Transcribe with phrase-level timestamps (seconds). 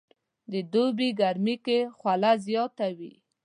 [0.51, 3.13] د دوبي ګرمي کې خوله زياته وي